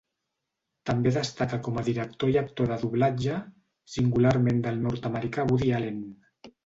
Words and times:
També 0.89 1.11
destaca 1.17 1.59
com 1.67 1.75
a 1.81 1.83
director 1.89 2.33
i 2.33 2.39
actor 2.41 2.71
de 2.71 2.77
doblatge, 2.85 3.37
singularment 3.97 4.65
del 4.69 4.81
nord-americà 4.87 5.47
Woody 5.53 5.71
Allen. 5.83 6.01